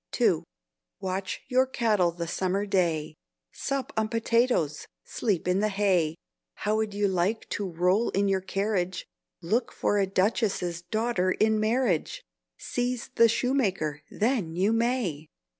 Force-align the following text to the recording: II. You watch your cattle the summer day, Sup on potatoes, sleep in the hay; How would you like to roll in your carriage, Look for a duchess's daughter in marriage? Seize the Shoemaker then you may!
II. 0.19 0.25
You 0.25 0.43
watch 0.99 1.41
your 1.47 1.67
cattle 1.67 2.11
the 2.11 2.25
summer 2.27 2.65
day, 2.65 3.13
Sup 3.51 3.93
on 3.95 4.09
potatoes, 4.09 4.87
sleep 5.03 5.47
in 5.47 5.59
the 5.59 5.69
hay; 5.69 6.15
How 6.55 6.75
would 6.75 6.95
you 6.95 7.07
like 7.07 7.47
to 7.49 7.69
roll 7.69 8.09
in 8.09 8.27
your 8.27 8.41
carriage, 8.41 9.05
Look 9.43 9.71
for 9.71 9.99
a 9.99 10.07
duchess's 10.07 10.81
daughter 10.81 11.29
in 11.29 11.59
marriage? 11.59 12.23
Seize 12.57 13.11
the 13.13 13.29
Shoemaker 13.29 14.01
then 14.09 14.55
you 14.55 14.73
may! 14.73 15.27